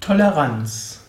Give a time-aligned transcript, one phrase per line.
[0.00, 1.00] Toleranz.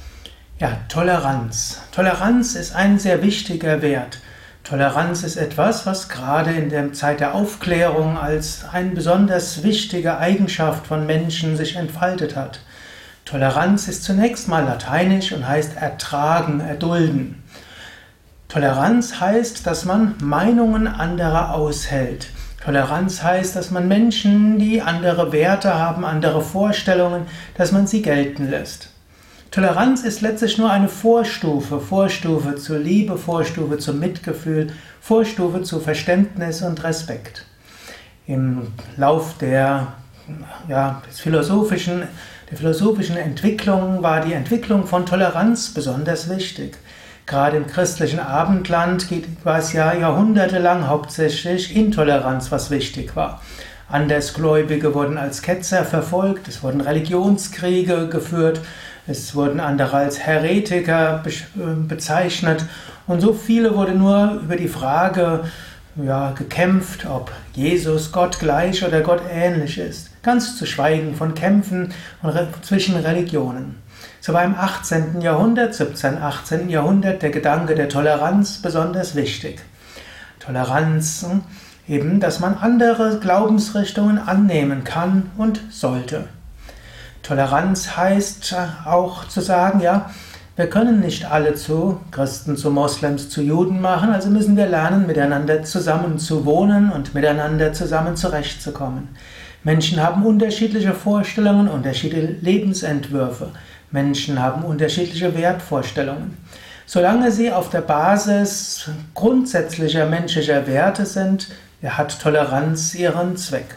[0.58, 1.84] Ja, Toleranz.
[1.92, 4.23] Toleranz ist ein sehr wichtiger Wert.
[4.74, 10.88] Toleranz ist etwas, was gerade in der Zeit der Aufklärung als eine besonders wichtige Eigenschaft
[10.88, 12.60] von Menschen sich entfaltet hat.
[13.24, 17.44] Toleranz ist zunächst mal lateinisch und heißt ertragen, erdulden.
[18.50, 22.30] Toleranz heißt, dass man Meinungen anderer aushält.
[22.66, 28.50] Toleranz heißt, dass man Menschen, die andere Werte haben, andere Vorstellungen, dass man sie gelten
[28.50, 28.93] lässt.
[29.54, 36.64] Toleranz ist letztlich nur eine Vorstufe, Vorstufe zur Liebe, Vorstufe zum Mitgefühl, Vorstufe zu Verständnis
[36.64, 37.46] und Respekt.
[38.26, 39.94] Im Lauf der,
[40.68, 42.02] ja, des philosophischen,
[42.50, 46.76] der philosophischen Entwicklung war die Entwicklung von Toleranz besonders wichtig.
[47.28, 49.06] Gerade im christlichen Abendland
[49.44, 53.40] war es ja jahrhundertelang hauptsächlich Intoleranz, was wichtig war.
[53.88, 58.60] Andersgläubige wurden als Ketzer verfolgt, es wurden Religionskriege geführt,
[59.08, 62.66] es wurden andere als Heretiker äh, bezeichnet
[63.08, 65.46] und so viele wurde nur über die Frage
[65.96, 70.10] ja, gekämpft, ob Jesus Gott gleich oder Gott ähnlich ist.
[70.24, 71.94] Ganz zu schweigen von Kämpfen
[72.62, 73.76] zwischen Religionen.
[74.22, 75.22] So war im 18.
[75.22, 76.18] Jahrhundert, 17.
[76.18, 76.70] 18.
[76.70, 79.62] Jahrhundert der Gedanke der Toleranz besonders wichtig.
[80.40, 81.42] Toleranz, hm,
[81.88, 86.26] eben, dass man andere Glaubensrichtungen annehmen kann und sollte.
[87.24, 90.12] Toleranz heißt auch zu sagen, ja,
[90.56, 95.08] wir können nicht alle zu Christen, zu Moslems, zu Juden machen, also müssen wir lernen,
[95.08, 99.08] miteinander zusammen zu wohnen und miteinander zusammen zurechtzukommen.
[99.64, 103.50] Menschen haben unterschiedliche Vorstellungen, unterschiedliche Lebensentwürfe.
[103.90, 106.38] Menschen haben unterschiedliche Wertvorstellungen.
[106.86, 111.48] Solange sie auf der Basis grundsätzlicher menschlicher Werte sind,
[111.84, 113.76] hat Toleranz ihren Zweck.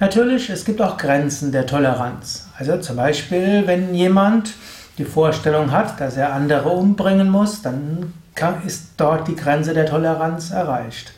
[0.00, 2.47] Natürlich, es gibt auch Grenzen der Toleranz.
[2.58, 4.54] Also zum Beispiel, wenn jemand
[4.98, 8.12] die Vorstellung hat, dass er andere umbringen muss, dann
[8.66, 11.12] ist dort die Grenze der Toleranz erreicht.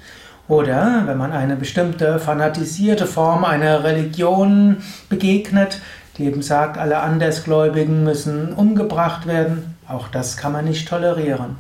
[0.49, 4.79] Oder wenn man eine bestimmte fanatisierte Form einer Religion
[5.09, 5.81] begegnet,
[6.19, 11.57] die eben sagt, alle Andersgläubigen müssen umgebracht werden, auch das kann man nicht tolerieren.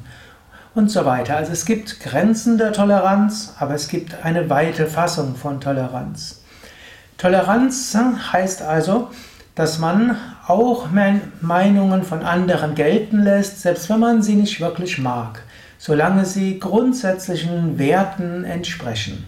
[0.74, 1.36] Und so weiter.
[1.36, 6.42] Also es gibt Grenzen der Toleranz, aber es gibt eine weite Fassung von Toleranz.
[7.16, 7.96] Toleranz
[8.32, 9.10] heißt also,
[9.60, 10.16] dass man
[10.46, 10.86] auch
[11.42, 15.42] Meinungen von anderen gelten lässt, selbst wenn man sie nicht wirklich mag,
[15.76, 19.26] solange sie grundsätzlichen Werten entsprechen.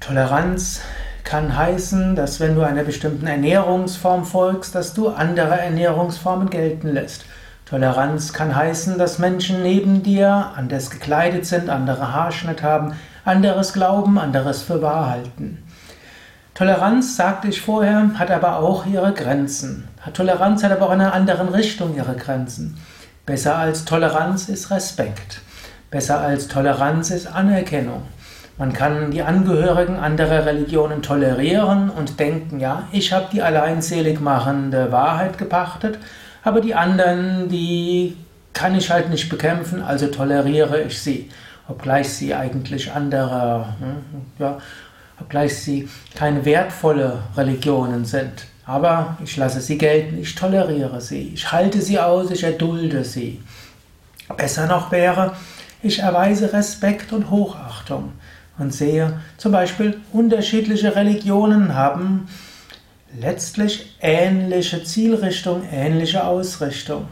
[0.00, 0.82] Toleranz
[1.24, 7.24] kann heißen, dass wenn du einer bestimmten Ernährungsform folgst, dass du andere Ernährungsformen gelten lässt.
[7.64, 12.92] Toleranz kann heißen, dass Menschen neben dir anders gekleidet sind, andere Haarschnitt haben,
[13.24, 15.63] anderes glauben, anderes für wahr halten.
[16.54, 19.88] Toleranz, sagte ich vorher, hat aber auch ihre Grenzen.
[20.12, 22.78] Toleranz hat aber auch in einer anderen Richtung ihre Grenzen.
[23.26, 25.40] Besser als Toleranz ist Respekt.
[25.90, 28.02] Besser als Toleranz ist Anerkennung.
[28.56, 34.92] Man kann die Angehörigen anderer Religionen tolerieren und denken, ja, ich habe die alleinselig machende
[34.92, 35.98] Wahrheit gepachtet,
[36.44, 38.16] aber die anderen, die
[38.52, 41.30] kann ich halt nicht bekämpfen, also toleriere ich sie,
[41.66, 44.58] obgleich sie eigentlich andere hm, ja,
[45.20, 48.46] obgleich sie keine wertvolle Religionen sind.
[48.66, 53.42] Aber ich lasse sie gelten, ich toleriere sie, ich halte sie aus, ich erdulde sie.
[54.36, 55.36] Besser noch wäre,
[55.82, 58.12] ich erweise Respekt und Hochachtung
[58.58, 62.26] und sehe zum Beispiel, unterschiedliche Religionen haben
[63.20, 67.08] letztlich ähnliche Zielrichtung, ähnliche Ausrichtung.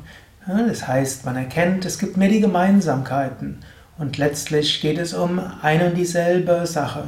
[0.47, 3.59] Das heißt, man erkennt, es gibt mehr die Gemeinsamkeiten
[3.99, 7.05] und letztlich geht es um eine und dieselbe Sache.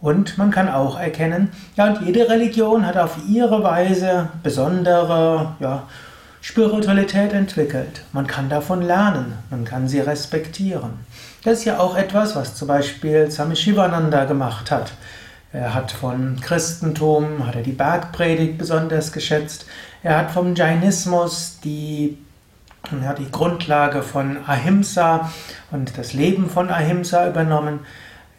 [0.00, 5.82] Und man kann auch erkennen, ja, und jede Religion hat auf ihre Weise besondere ja,
[6.40, 8.02] Spiritualität entwickelt.
[8.12, 11.04] Man kann davon lernen, man kann sie respektieren.
[11.44, 14.92] Das ist ja auch etwas, was zum Beispiel Swami Shivananda gemacht hat.
[15.52, 19.66] Er hat von Christentum, hat er die Bergpredigt besonders geschätzt.
[20.02, 22.16] Er hat vom Jainismus die,
[23.02, 25.30] ja, die Grundlage von Ahimsa
[25.72, 27.80] und das Leben von Ahimsa übernommen.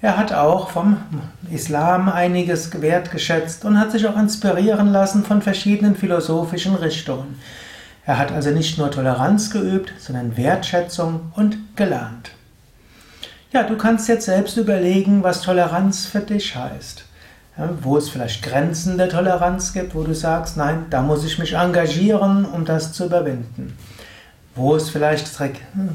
[0.03, 0.97] Er hat auch vom
[1.51, 7.39] Islam einiges wertgeschätzt und hat sich auch inspirieren lassen von verschiedenen philosophischen Richtungen.
[8.07, 12.31] Er hat also nicht nur Toleranz geübt, sondern Wertschätzung und gelernt.
[13.51, 17.05] Ja, du kannst jetzt selbst überlegen, was Toleranz für dich heißt.
[17.81, 21.53] wo es vielleicht Grenzen der Toleranz gibt, wo du sagst, nein, da muss ich mich
[21.53, 23.77] engagieren, um das zu überwinden.
[24.55, 25.29] Wo es vielleicht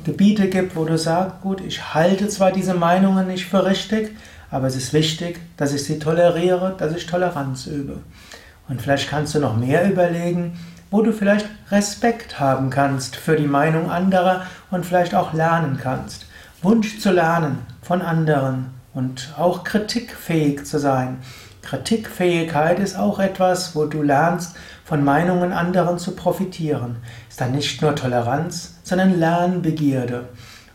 [0.04, 4.16] Gebiete gibt, wo du sagst, gut, ich halte zwar diese Meinungen nicht für richtig,
[4.50, 7.98] aber es ist wichtig, dass ich sie toleriere, dass ich Toleranz übe.
[8.68, 10.58] Und vielleicht kannst du noch mehr überlegen,
[10.90, 16.26] wo du vielleicht Respekt haben kannst für die Meinung anderer und vielleicht auch lernen kannst.
[16.62, 21.18] Wunsch zu lernen von anderen und auch kritikfähig zu sein.
[21.66, 24.54] Kritikfähigkeit ist auch etwas, wo du lernst,
[24.84, 26.98] von Meinungen anderen zu profitieren.
[27.28, 30.28] Ist dann nicht nur Toleranz, sondern Lernbegierde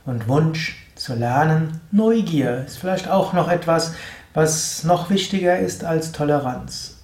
[0.06, 1.80] und Wunsch zu lernen.
[1.92, 3.94] Neugier ist vielleicht auch noch etwas,
[4.34, 6.98] was noch wichtiger ist als Toleranz.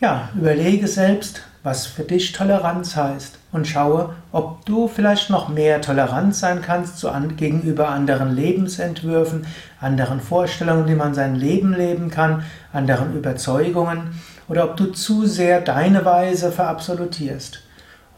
[0.00, 5.82] Ja, überlege selbst, was für dich Toleranz heißt und schaue, ob du vielleicht noch mehr
[5.82, 9.46] tolerant sein kannst zu an, gegenüber anderen Lebensentwürfen,
[9.80, 15.60] anderen Vorstellungen, wie man sein Leben leben kann, anderen Überzeugungen oder ob du zu sehr
[15.60, 17.62] deine Weise verabsolutierst.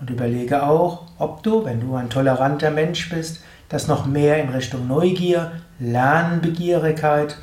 [0.00, 4.50] Und überlege auch, ob du, wenn du ein toleranter Mensch bist, das noch mehr in
[4.50, 7.36] Richtung Neugier, Lernbegierigkeit,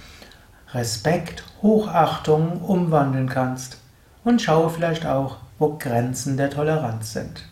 [0.73, 3.79] Respekt, Hochachtung umwandeln kannst
[4.23, 7.43] und schaue vielleicht auch, wo Grenzen der Toleranz sind.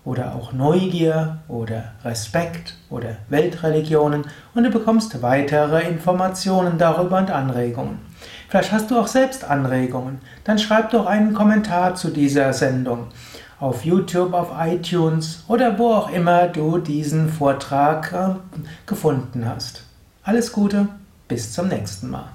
[0.03, 7.99] oder auch Neugier oder Respekt oder Weltreligionen und du bekommst weitere Informationen darüber und Anregungen.
[8.51, 10.19] Vielleicht hast du auch selbst Anregungen.
[10.43, 13.07] Dann schreib doch einen Kommentar zu dieser Sendung
[13.61, 19.83] auf YouTube, auf iTunes oder wo auch immer du diesen Vortrag äh, gefunden hast.
[20.23, 20.89] Alles Gute,
[21.29, 22.27] bis zum nächsten Mal.